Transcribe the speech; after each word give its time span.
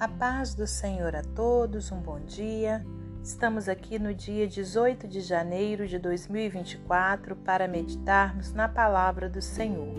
A 0.00 0.06
paz 0.06 0.54
do 0.54 0.64
Senhor 0.64 1.16
a 1.16 1.22
todos, 1.22 1.90
um 1.90 1.98
bom 1.98 2.20
dia. 2.20 2.86
Estamos 3.20 3.68
aqui 3.68 3.98
no 3.98 4.14
dia 4.14 4.46
18 4.46 5.08
de 5.08 5.20
janeiro 5.20 5.88
de 5.88 5.98
2024 5.98 7.34
para 7.34 7.66
meditarmos 7.66 8.52
na 8.52 8.68
palavra 8.68 9.28
do 9.28 9.42
Senhor. 9.42 9.96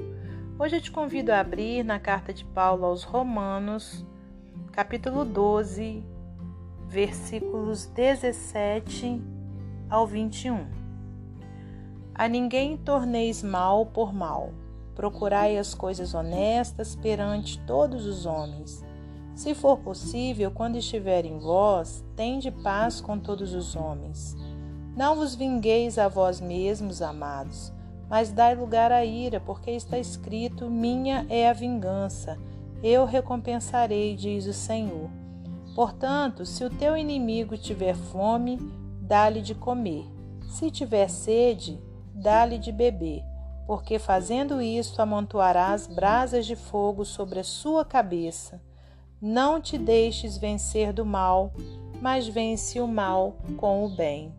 Hoje 0.57 0.77
eu 0.77 0.81
te 0.81 0.89
convido 0.89 1.33
a 1.33 1.41
abrir 1.41 1.83
na 1.83 1.99
carta 1.99 2.33
de 2.33 2.45
Paulo 2.45 2.85
aos 2.85 3.03
Romanos, 3.03 4.05
capítulo 4.71 5.25
12, 5.25 6.01
versículos 6.87 7.85
17 7.87 9.21
ao 9.89 10.07
21. 10.07 10.65
A 12.15 12.25
ninguém 12.29 12.77
torneis 12.77 13.43
mal 13.43 13.85
por 13.85 14.13
mal. 14.13 14.53
Procurai 14.95 15.57
as 15.57 15.73
coisas 15.73 16.13
honestas 16.13 16.95
perante 16.95 17.59
todos 17.65 18.05
os 18.05 18.25
homens 18.25 18.87
se 19.39 19.55
for 19.55 19.77
possível, 19.77 20.51
quando 20.51 20.75
estiver 20.75 21.23
em 21.23 21.39
vós, 21.39 22.03
tende 22.13 22.51
paz 22.51 22.99
com 22.99 23.17
todos 23.17 23.53
os 23.53 23.73
homens. 23.73 24.35
Não 24.97 25.15
vos 25.15 25.33
vingueis 25.33 25.97
a 25.97 26.09
vós 26.09 26.41
mesmos, 26.41 27.01
amados, 27.01 27.71
mas 28.09 28.33
dai 28.33 28.53
lugar 28.53 28.91
à 28.91 29.05
ira, 29.05 29.39
porque 29.39 29.71
está 29.71 29.97
escrito: 29.97 30.69
Minha 30.69 31.25
é 31.29 31.49
a 31.49 31.53
vingança, 31.53 32.37
eu 32.83 33.05
recompensarei, 33.05 34.13
diz 34.13 34.45
o 34.45 34.51
Senhor. 34.51 35.09
Portanto, 35.73 36.45
se 36.45 36.65
o 36.65 36.69
teu 36.69 36.97
inimigo 36.97 37.55
tiver 37.55 37.95
fome, 37.95 38.59
dá-lhe 39.01 39.41
de 39.41 39.55
comer. 39.55 40.05
Se 40.49 40.69
tiver 40.69 41.09
sede, 41.09 41.81
dá-lhe 42.13 42.57
de 42.57 42.73
beber, 42.73 43.23
porque 43.65 43.99
fazendo 43.99 44.61
isso 44.61 45.01
amontoarás 45.01 45.87
brasas 45.87 46.45
de 46.45 46.57
fogo 46.57 47.05
sobre 47.05 47.39
a 47.39 47.43
sua 47.45 47.85
cabeça. 47.85 48.67
Não 49.21 49.59
te 49.59 49.77
deixes 49.77 50.37
vencer 50.37 50.93
do 50.93 51.05
mal, 51.05 51.51
mas 52.01 52.25
vence 52.25 52.79
o 52.79 52.87
mal 52.87 53.35
com 53.57 53.83
o 53.83 53.89
bem. 53.89 54.33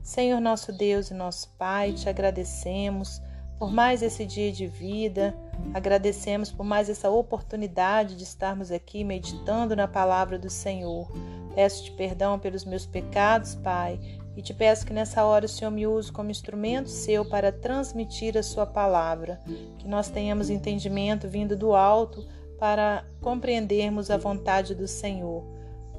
Senhor 0.00 0.40
nosso 0.40 0.72
Deus 0.72 1.10
e 1.10 1.14
nosso 1.14 1.48
Pai, 1.58 1.92
te 1.92 2.08
agradecemos 2.08 3.20
por 3.58 3.72
mais 3.72 4.00
esse 4.00 4.24
dia 4.24 4.52
de 4.52 4.66
vida, 4.66 5.36
agradecemos 5.74 6.52
por 6.52 6.64
mais 6.64 6.88
essa 6.88 7.10
oportunidade 7.10 8.16
de 8.16 8.22
estarmos 8.22 8.70
aqui 8.70 9.02
meditando 9.02 9.74
na 9.74 9.88
palavra 9.88 10.38
do 10.38 10.48
Senhor. 10.48 11.10
Peço-te 11.54 11.90
perdão 11.90 12.38
pelos 12.38 12.64
meus 12.64 12.86
pecados, 12.86 13.56
Pai, 13.56 14.00
e 14.36 14.40
te 14.40 14.54
peço 14.54 14.86
que 14.86 14.92
nessa 14.92 15.24
hora 15.24 15.46
o 15.46 15.48
Senhor 15.48 15.70
me 15.72 15.84
use 15.84 16.12
como 16.12 16.30
instrumento 16.30 16.88
seu 16.88 17.28
para 17.28 17.50
transmitir 17.50 18.38
a 18.38 18.42
sua 18.42 18.64
palavra, 18.64 19.40
que 19.78 19.88
nós 19.88 20.08
tenhamos 20.08 20.48
entendimento 20.48 21.28
vindo 21.28 21.56
do 21.56 21.74
alto 21.74 22.24
para 22.60 23.06
compreendermos 23.22 24.10
a 24.10 24.18
vontade 24.18 24.74
do 24.74 24.86
Senhor. 24.86 25.42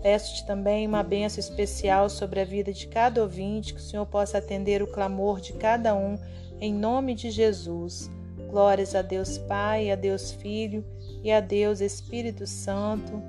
Peço-te 0.04 0.45
também 0.45 0.88
uma 0.88 1.02
benção 1.02 1.40
especial 1.40 2.08
sobre 2.08 2.40
a 2.40 2.45
vida 2.45 2.72
de 2.72 2.88
cada 2.88 3.23
ouvinte, 3.23 3.73
que 3.73 3.80
o 3.80 3.84
Senhor 3.84 4.06
possa 4.06 4.38
atender 4.38 4.82
o 4.84 4.88
clamor 4.88 5.42
de 5.42 5.54
cada 5.54 5.95
um, 5.95 6.20
em 6.59 6.72
nome 6.72 7.16
de 7.16 7.32
Jesus. 7.32 8.12
Glórias 8.48 8.94
a 8.94 9.02
Deus 9.02 9.39
Pai, 9.39 9.89
a 9.89 9.95
Deus 9.95 10.32
Filho 10.32 10.86
e 11.23 11.32
a 11.32 11.39
Deus 11.39 11.82
Espírito 11.82 12.45
Santo. 12.45 13.22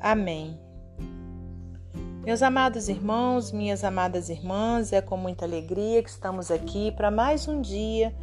Amém. 0.00 0.58
Meus 2.24 2.42
amados 2.42 2.88
irmãos, 2.88 3.52
minhas 3.52 3.84
amadas 3.84 4.30
irmãs, 4.30 4.92
é 4.92 5.02
com 5.02 5.18
muita 5.18 5.44
alegria 5.44 6.02
que 6.02 6.10
estamos 6.10 6.50
aqui 6.50 6.92
para 6.92 7.10
mais 7.10 7.46
um 7.46 7.60
dia 7.60 8.14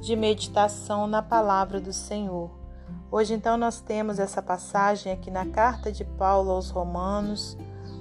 de 0.00 0.16
meditação 0.16 1.06
na 1.06 1.20
palavra 1.20 1.80
do 1.80 1.92
Senhor. 1.92 2.65
Hoje, 3.10 3.34
então, 3.34 3.56
nós 3.56 3.80
temos 3.80 4.18
essa 4.18 4.42
passagem 4.42 5.12
aqui 5.12 5.30
na 5.30 5.46
carta 5.46 5.92
de 5.92 6.04
Paulo 6.04 6.50
aos 6.50 6.70
Romanos, 6.70 7.56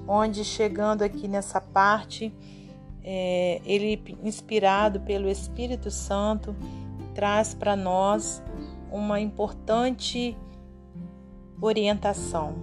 onde, 0.08 0.44
chegando 0.44 1.04
aqui 1.04 1.28
nessa 1.28 1.62
parte, 1.62 2.34
é, 3.04 3.62
ele, 3.64 4.18
inspirado 4.24 5.00
pelo 5.02 5.30
Espírito 5.30 5.92
Santo, 5.92 6.56
traz 7.14 7.54
para 7.54 7.76
nós 7.76 8.42
uma 8.92 9.20
importante 9.20 10.36
orientação. 11.62 12.56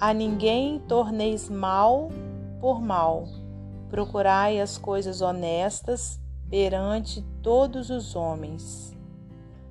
A 0.00 0.12
ninguém 0.14 0.78
torneis 0.80 1.48
mal 1.48 2.10
por 2.60 2.80
mal, 2.80 3.26
procurai 3.88 4.60
as 4.60 4.78
coisas 4.78 5.20
honestas 5.20 6.20
perante 6.48 7.22
todos 7.42 7.90
os 7.90 8.14
homens. 8.14 8.95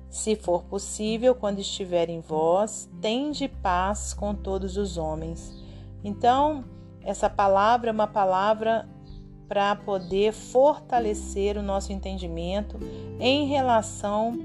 Se 0.08 0.36
for 0.36 0.64
possível, 0.64 1.34
quando 1.34 1.58
estiver 1.58 2.08
em 2.08 2.20
vós, 2.20 2.88
tende 3.00 3.48
paz 3.48 4.14
com 4.14 4.34
todos 4.34 4.76
os 4.76 4.96
homens. 4.96 5.54
Então, 6.02 6.64
essa 7.02 7.28
palavra 7.28 7.90
é 7.90 7.92
uma 7.92 8.06
palavra 8.06 8.88
para 9.48 9.76
poder 9.76 10.32
fortalecer 10.32 11.56
o 11.56 11.62
nosso 11.62 11.92
entendimento 11.92 12.78
em 13.20 13.46
relação 13.46 14.38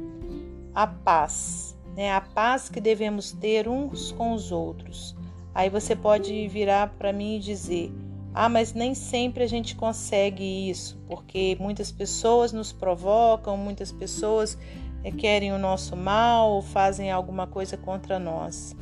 à 0.74 0.86
paz, 0.86 1.76
né? 1.96 2.14
A 2.14 2.22
paz 2.22 2.70
que 2.70 2.80
devemos 2.80 3.32
ter 3.32 3.68
uns 3.68 4.12
com 4.12 4.34
os 4.34 4.52
outros. 4.52 5.16
Aí 5.54 5.70
você 5.70 5.96
pode 5.96 6.48
virar 6.48 6.94
para 6.98 7.12
mim 7.12 7.38
e 7.38 7.40
dizer: 7.40 7.92
"Ah, 8.34 8.48
mas 8.48 8.74
nem 8.74 8.94
sempre 8.94 9.44
a 9.44 9.48
gente 9.48 9.76
consegue 9.76 10.70
isso, 10.70 11.00
porque 11.08 11.58
muitas 11.60 11.92
pessoas 11.92 12.54
nos 12.54 12.72
provocam, 12.72 13.58
muitas 13.58 13.92
pessoas 13.92 14.58
é, 15.04 15.12
querem 15.12 15.52
o 15.52 15.58
nosso 15.58 15.96
mal 15.96 16.52
ou 16.52 16.62
fazem 16.62 17.12
alguma 17.12 17.48
coisa 17.48 17.78
contra 17.78 18.20
nós. 18.20 18.76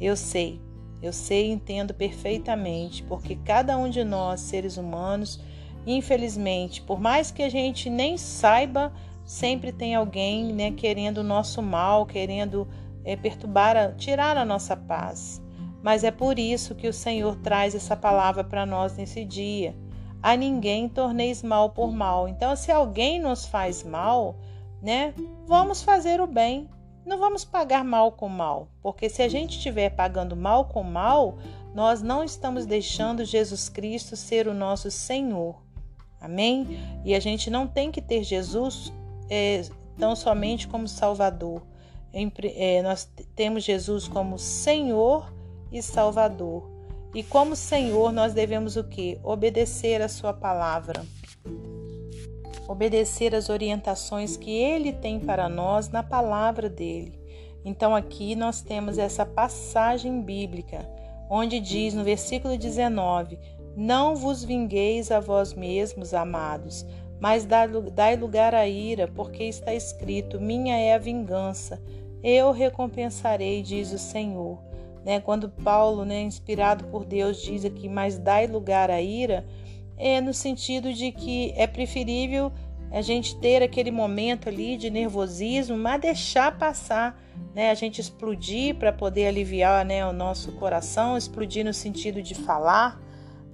Eu 0.00 0.16
sei, 0.16 0.60
eu 1.02 1.12
sei 1.12 1.48
e 1.48 1.52
entendo 1.52 1.94
perfeitamente, 1.94 3.02
porque 3.02 3.36
cada 3.36 3.76
um 3.76 3.88
de 3.88 4.04
nós, 4.04 4.40
seres 4.40 4.76
humanos, 4.76 5.40
infelizmente, 5.86 6.82
por 6.82 7.00
mais 7.00 7.30
que 7.30 7.42
a 7.42 7.48
gente 7.48 7.90
nem 7.90 8.16
saiba, 8.16 8.92
sempre 9.24 9.72
tem 9.72 9.94
alguém 9.94 10.52
né, 10.52 10.70
querendo 10.70 11.18
o 11.18 11.24
nosso 11.24 11.62
mal, 11.62 12.06
querendo 12.06 12.68
é, 13.04 13.16
perturbar, 13.16 13.94
tirar 13.96 14.36
a 14.36 14.44
nossa 14.44 14.76
paz. 14.76 15.42
Mas 15.82 16.02
é 16.02 16.10
por 16.10 16.38
isso 16.38 16.74
que 16.74 16.88
o 16.88 16.92
Senhor 16.92 17.36
traz 17.36 17.74
essa 17.74 17.94
palavra 17.94 18.42
para 18.42 18.64
nós 18.64 18.96
nesse 18.96 19.24
dia. 19.24 19.76
A 20.22 20.34
ninguém 20.34 20.88
torneis 20.88 21.42
mal 21.42 21.70
por 21.70 21.92
mal. 21.92 22.26
Então, 22.26 22.56
se 22.56 22.72
alguém 22.72 23.20
nos 23.20 23.44
faz 23.44 23.82
mal, 23.82 24.38
né? 24.84 25.14
Vamos 25.46 25.82
fazer 25.82 26.20
o 26.20 26.26
bem. 26.26 26.68
Não 27.06 27.18
vamos 27.18 27.44
pagar 27.44 27.84
mal 27.84 28.12
com 28.12 28.28
mal, 28.28 28.68
porque 28.82 29.08
se 29.08 29.22
a 29.22 29.28
gente 29.28 29.56
estiver 29.56 29.90
pagando 29.90 30.36
mal 30.36 30.66
com 30.66 30.82
mal, 30.82 31.36
nós 31.74 32.00
não 32.00 32.22
estamos 32.22 32.64
deixando 32.64 33.24
Jesus 33.24 33.68
Cristo 33.68 34.16
ser 34.16 34.46
o 34.46 34.54
nosso 34.54 34.90
Senhor. 34.90 35.56
Amém? 36.20 36.78
E 37.04 37.14
a 37.14 37.20
gente 37.20 37.50
não 37.50 37.66
tem 37.66 37.90
que 37.90 38.00
ter 38.00 38.22
Jesus 38.22 38.90
é, 39.28 39.62
tão 39.98 40.16
somente 40.16 40.66
como 40.66 40.88
Salvador. 40.88 41.62
É, 42.12 42.80
nós 42.82 43.10
temos 43.34 43.64
Jesus 43.64 44.08
como 44.08 44.38
Senhor 44.38 45.30
e 45.70 45.82
Salvador. 45.82 46.70
E 47.14 47.22
como 47.22 47.54
Senhor, 47.54 48.12
nós 48.12 48.32
devemos 48.32 48.76
o 48.76 48.84
que? 48.84 49.18
Obedecer 49.22 50.00
a 50.00 50.08
Sua 50.08 50.32
palavra 50.32 51.04
obedecer 52.68 53.34
às 53.34 53.48
orientações 53.48 54.36
que 54.36 54.50
ele 54.50 54.92
tem 54.92 55.20
para 55.20 55.48
nós 55.48 55.88
na 55.88 56.02
palavra 56.02 56.68
dele. 56.68 57.20
Então 57.64 57.94
aqui 57.94 58.34
nós 58.34 58.60
temos 58.60 58.98
essa 58.98 59.24
passagem 59.24 60.20
bíblica, 60.20 60.88
onde 61.30 61.60
diz 61.60 61.94
no 61.94 62.04
versículo 62.04 62.56
19: 62.58 63.38
Não 63.76 64.14
vos 64.14 64.44
vingueis 64.44 65.10
a 65.10 65.20
vós 65.20 65.54
mesmos, 65.54 66.12
amados, 66.12 66.84
mas 67.18 67.46
dai 67.46 68.16
lugar 68.16 68.54
à 68.54 68.66
ira, 68.68 69.08
porque 69.08 69.44
está 69.44 69.72
escrito: 69.72 70.40
Minha 70.40 70.76
é 70.76 70.94
a 70.94 70.98
vingança, 70.98 71.80
eu 72.22 72.50
recompensarei, 72.52 73.62
diz 73.62 73.92
o 73.92 73.98
Senhor. 73.98 74.58
Né? 75.04 75.20
Quando 75.20 75.50
Paulo, 75.50 76.04
né, 76.04 76.22
inspirado 76.22 76.84
por 76.84 77.04
Deus, 77.04 77.42
diz 77.42 77.64
aqui: 77.64 77.88
Mas 77.88 78.18
dai 78.18 78.46
lugar 78.46 78.90
à 78.90 79.00
ira 79.00 79.44
é 79.96 80.20
no 80.20 80.34
sentido 80.34 80.92
de 80.92 81.12
que 81.12 81.52
é 81.56 81.66
preferível 81.66 82.52
a 82.90 83.00
gente 83.00 83.36
ter 83.36 83.62
aquele 83.62 83.90
momento 83.90 84.48
ali 84.48 84.76
de 84.76 84.88
nervosismo, 84.88 85.76
mas 85.76 86.00
deixar 86.00 86.56
passar, 86.56 87.20
né? 87.52 87.70
A 87.70 87.74
gente 87.74 88.00
explodir 88.00 88.76
para 88.76 88.92
poder 88.92 89.26
aliviar, 89.26 89.84
né, 89.84 90.06
o 90.06 90.12
nosso 90.12 90.52
coração, 90.52 91.16
explodir 91.16 91.64
no 91.64 91.74
sentido 91.74 92.22
de 92.22 92.34
falar, 92.34 93.00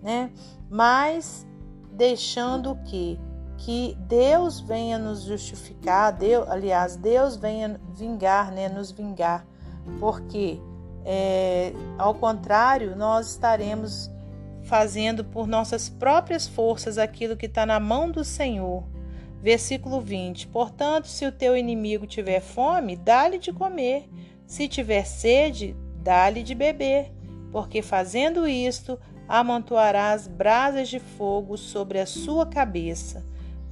né? 0.02 0.31
Mas 0.69 1.46
deixando 1.92 2.76
que 2.84 3.19
que 3.56 3.94
Deus 4.08 4.58
venha 4.58 4.98
nos 4.98 5.22
justificar, 5.22 6.12
Deus, 6.12 6.48
aliás, 6.48 6.96
Deus 6.96 7.37
venha 7.37 7.78
vingar, 7.94 8.50
né, 8.50 8.70
nos 8.70 8.90
vingar, 8.90 9.46
porque 9.98 10.58
é, 11.04 11.72
ao 11.98 12.14
contrário, 12.14 12.96
nós 12.96 13.32
estaremos 13.32 14.10
fazendo 14.64 15.24
por 15.24 15.46
nossas 15.46 15.88
próprias 15.88 16.46
forças 16.46 16.98
aquilo 16.98 17.36
que 17.36 17.46
está 17.46 17.64
na 17.64 17.80
mão 17.80 18.10
do 18.10 18.24
Senhor. 18.24 18.84
Versículo 19.42 20.00
20: 20.00 20.48
Portanto, 20.48 21.08
se 21.08 21.26
o 21.26 21.32
teu 21.32 21.56
inimigo 21.56 22.06
tiver 22.06 22.40
fome, 22.40 22.96
dá-lhe 22.96 23.38
de 23.38 23.52
comer, 23.52 24.08
se 24.46 24.68
tiver 24.68 25.04
sede, 25.04 25.74
dá-lhe 26.02 26.42
de 26.42 26.54
beber, 26.54 27.12
porque 27.50 27.82
fazendo 27.82 28.46
isto, 28.46 28.98
amontoarás 29.26 30.26
brasas 30.26 30.88
de 30.88 30.98
fogo 30.98 31.56
sobre 31.56 32.00
a 32.00 32.06
sua 32.06 32.44
cabeça. 32.46 33.24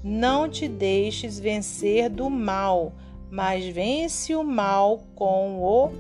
Não 0.03 0.49
te 0.49 0.69
deixes 0.69 1.41
vencer 1.41 2.09
do 2.09 2.31
mal, 2.31 2.93
mas 3.31 3.67
vence 3.67 4.35
o 4.35 4.45
mal 4.45 5.03
com 5.15 5.61
o 5.61 5.91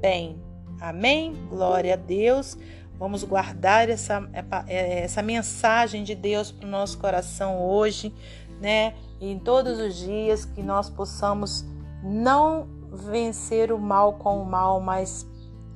bem. 0.00 0.36
Amém? 0.80 1.34
Glória 1.48 1.94
a 1.94 1.96
Deus. 1.96 2.56
Vamos 2.98 3.24
guardar 3.24 3.88
essa, 3.88 4.28
essa 4.66 5.22
mensagem 5.22 6.02
de 6.02 6.14
Deus 6.14 6.50
para 6.50 6.66
o 6.66 6.70
nosso 6.70 6.98
coração 6.98 7.60
hoje, 7.60 8.14
né? 8.60 8.94
E 9.20 9.30
em 9.30 9.38
todos 9.38 9.78
os 9.78 9.96
dias 9.96 10.44
que 10.44 10.62
nós 10.62 10.88
possamos 10.88 11.64
não 12.02 12.66
vencer 12.90 13.70
o 13.70 13.78
mal 13.78 14.14
com 14.14 14.40
o 14.40 14.46
mal, 14.46 14.80
mas 14.80 15.26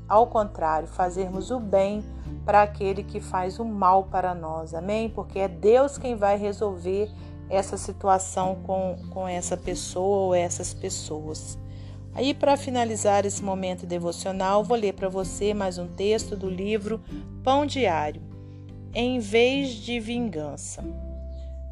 ao 0.09 0.27
contrário, 0.27 0.89
fazermos 0.89 1.53
o 1.53 1.61
bem 1.61 2.03
para 2.45 2.63
aquele 2.63 3.05
que 3.05 3.21
faz 3.21 3.61
o 3.61 3.65
mal 3.65 4.05
para 4.05 4.35
nós. 4.35 4.75
Amém? 4.75 5.09
Porque 5.09 5.39
é 5.39 5.47
Deus 5.47 5.97
quem 5.99 6.17
vai 6.17 6.37
resolver 6.37 7.09
essa 7.49 7.77
situação 7.77 8.57
com, 8.65 8.97
com 9.11 9.29
essa 9.29 9.57
pessoa 9.57 10.27
ou 10.27 10.35
essas 10.35 10.75
pessoas. 10.75 11.57
Aí, 12.13 12.35
para 12.35 12.57
finalizar 12.57 13.25
esse 13.25 13.41
momento 13.43 13.87
devocional, 13.87 14.65
vou 14.65 14.77
ler 14.77 14.95
para 14.95 15.09
você 15.09 15.55
mais 15.55 15.79
um 15.79 15.87
texto 15.87 16.37
do 16.37 16.51
livro 16.51 17.01
Pão 17.45 17.65
Diário, 17.65 18.21
Em 18.93 19.21
Vez 19.21 19.75
de 19.75 20.01
Vingança. 20.01 20.83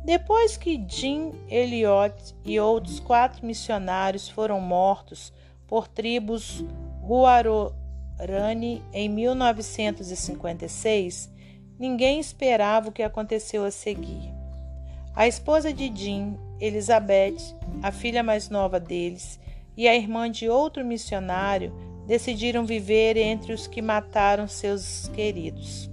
Depois 0.05 0.57
que 0.57 0.81
Jim 0.89 1.33
Elliot 1.49 2.37
e 2.45 2.61
outros 2.61 3.01
quatro 3.01 3.45
missionários 3.45 4.29
foram 4.29 4.61
mortos 4.61 5.33
por 5.67 5.89
tribos 5.89 6.65
Guarani 7.03 8.81
em 8.93 9.09
1956, 9.09 11.33
ninguém 11.79 12.21
esperava 12.21 12.89
o 12.89 12.93
que 12.93 13.03
aconteceu 13.03 13.65
a 13.65 13.73
seguir. 13.73 14.33
A 15.15 15.27
esposa 15.27 15.73
de 15.73 15.91
Jim, 15.95 16.39
Elizabeth, 16.61 17.39
a 17.83 17.91
filha 17.91 18.23
mais 18.23 18.49
nova 18.49 18.79
deles, 18.79 19.41
e 19.79 19.87
a 19.87 19.95
irmã 19.95 20.29
de 20.29 20.49
outro 20.49 20.85
missionário 20.85 21.73
decidiram 22.05 22.67
viver 22.67 23.17
entre 23.17 23.53
os 23.53 23.69
que 23.69 23.81
mataram 23.81 24.49
seus 24.49 25.09
queridos. 25.15 25.89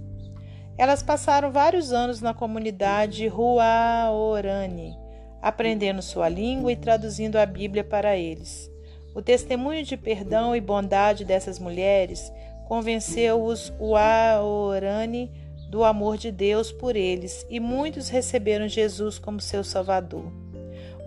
Elas 0.76 1.04
passaram 1.04 1.52
vários 1.52 1.92
anos 1.92 2.20
na 2.20 2.34
comunidade 2.34 3.28
Ruaorani, 3.28 4.92
aprendendo 5.40 6.02
sua 6.02 6.28
língua 6.28 6.72
e 6.72 6.76
traduzindo 6.76 7.36
a 7.36 7.46
Bíblia 7.46 7.84
para 7.84 8.16
eles. 8.16 8.68
O 9.14 9.22
testemunho 9.22 9.84
de 9.84 9.96
perdão 9.96 10.56
e 10.56 10.60
bondade 10.60 11.24
dessas 11.24 11.60
mulheres 11.60 12.32
convenceu 12.66 13.40
os 13.40 13.72
Uaorani 13.78 15.30
do 15.70 15.84
amor 15.84 16.18
de 16.18 16.32
Deus 16.32 16.72
por 16.72 16.96
eles 16.96 17.46
e 17.48 17.60
muitos 17.60 18.08
receberam 18.08 18.66
Jesus 18.66 19.16
como 19.16 19.40
seu 19.40 19.62
Salvador. 19.62 20.45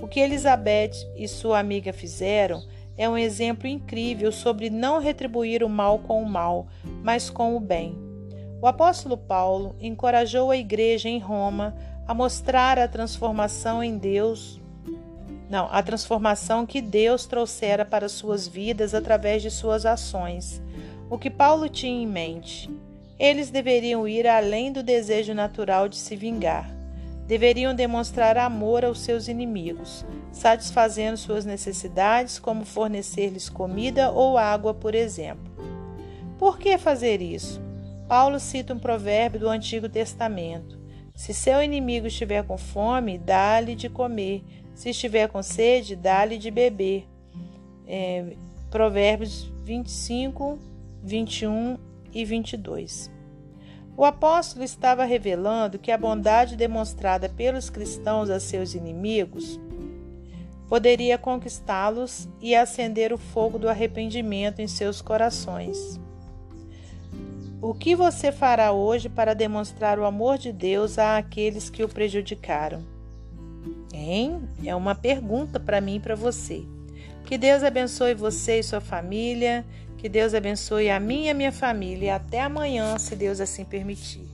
O 0.01 0.07
que 0.07 0.19
Elizabeth 0.21 0.91
e 1.15 1.27
sua 1.27 1.59
amiga 1.59 1.91
fizeram 1.91 2.63
é 2.97 3.07
um 3.07 3.17
exemplo 3.17 3.67
incrível 3.67 4.31
sobre 4.31 4.69
não 4.69 4.99
retribuir 4.99 5.63
o 5.63 5.69
mal 5.69 5.99
com 5.99 6.21
o 6.21 6.29
mal, 6.29 6.67
mas 7.03 7.29
com 7.29 7.55
o 7.55 7.59
bem. 7.59 7.97
O 8.61 8.67
apóstolo 8.67 9.17
Paulo 9.17 9.75
encorajou 9.79 10.51
a 10.51 10.57
igreja 10.57 11.09
em 11.09 11.19
Roma 11.19 11.75
a 12.07 12.13
mostrar 12.13 12.79
a 12.79 12.87
transformação 12.87 13.83
em 13.83 13.97
Deus, 13.97 14.59
não, 15.49 15.67
a 15.71 15.81
transformação 15.81 16.65
que 16.65 16.81
Deus 16.81 17.25
trouxera 17.25 17.83
para 17.83 18.07
suas 18.07 18.47
vidas 18.47 18.93
através 18.93 19.41
de 19.41 19.49
suas 19.49 19.85
ações. 19.85 20.61
O 21.09 21.17
que 21.17 21.29
Paulo 21.29 21.67
tinha 21.67 22.03
em 22.03 22.07
mente? 22.07 22.69
Eles 23.17 23.49
deveriam 23.49 24.07
ir 24.07 24.27
além 24.27 24.71
do 24.71 24.83
desejo 24.83 25.33
natural 25.33 25.89
de 25.89 25.97
se 25.97 26.15
vingar 26.15 26.78
deveriam 27.29 27.75
demonstrar 27.75 28.39
amor 28.39 28.83
aos 28.83 29.01
seus 29.01 29.27
inimigos, 29.27 30.03
satisfazendo 30.31 31.15
suas 31.15 31.45
necessidades, 31.45 32.39
como 32.39 32.65
fornecer-lhes 32.65 33.47
comida 33.47 34.09
ou 34.09 34.35
água, 34.35 34.73
por 34.73 34.95
exemplo. 34.95 35.45
Por 36.39 36.57
que 36.57 36.75
fazer 36.79 37.21
isso? 37.21 37.61
Paulo 38.07 38.39
cita 38.39 38.73
um 38.73 38.79
provérbio 38.79 39.41
do 39.41 39.47
Antigo 39.47 39.87
Testamento: 39.87 40.79
Se 41.13 41.31
seu 41.31 41.61
inimigo 41.61 42.07
estiver 42.07 42.43
com 42.43 42.57
fome, 42.57 43.19
dá-lhe 43.19 43.75
de 43.75 43.89
comer, 43.89 44.43
se 44.73 44.89
estiver 44.89 45.29
com 45.29 45.43
sede, 45.43 45.95
dá-lhe 45.95 46.39
de 46.39 46.49
beber. 46.49 47.07
É, 47.85 48.35
provérbios 48.71 49.53
25, 49.63 50.57
21 51.03 51.77
e 52.11 52.25
22. 52.25 53.18
O 53.99 54.05
apóstolo 54.05 54.63
estava 54.63 55.03
revelando 55.03 55.77
que 55.77 55.91
a 55.91 55.97
bondade 55.97 56.55
demonstrada 56.55 57.27
pelos 57.27 57.69
cristãos 57.69 58.29
a 58.29 58.39
seus 58.39 58.73
inimigos 58.73 59.59
poderia 60.69 61.17
conquistá-los 61.17 62.29
e 62.39 62.55
acender 62.55 63.11
o 63.11 63.17
fogo 63.17 63.59
do 63.59 63.67
arrependimento 63.67 64.61
em 64.61 64.69
seus 64.69 65.01
corações. 65.01 65.99
O 67.61 67.73
que 67.73 67.93
você 67.93 68.31
fará 68.31 68.71
hoje 68.71 69.09
para 69.09 69.33
demonstrar 69.33 69.99
o 69.99 70.05
amor 70.05 70.37
de 70.37 70.53
Deus 70.53 70.97
àqueles 70.97 71.69
que 71.69 71.83
o 71.83 71.89
prejudicaram? 71.89 72.81
Hein? 73.93 74.47
É 74.63 74.73
uma 74.73 74.95
pergunta 74.95 75.59
para 75.59 75.81
mim 75.81 75.97
e 75.97 75.99
para 75.99 76.15
você. 76.15 76.63
Que 77.25 77.37
Deus 77.37 77.63
abençoe 77.63 78.13
você 78.13 78.59
e 78.59 78.63
sua 78.63 78.79
família 78.79 79.65
que 79.99 80.07
Deus 80.07 80.33
abençoe 80.33 80.89
a 80.89 80.99
mim 80.99 81.25
e 81.25 81.29
a 81.29 81.33
minha 81.33 81.51
família. 81.51 82.15
Até 82.15 82.41
amanhã, 82.41 82.97
se 82.97 83.15
Deus 83.15 83.41
assim 83.41 83.65
permitir. 83.65 84.28